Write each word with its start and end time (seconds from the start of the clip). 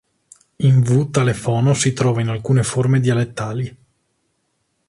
In 0.69 0.83
wu 0.83 1.11
tale 1.11 1.35
fono 1.35 1.75
si 1.75 1.89
ritrova 1.89 2.21
in 2.21 2.29
alcune 2.29 2.63
forme 2.63 2.99
dialettali. 2.99 3.77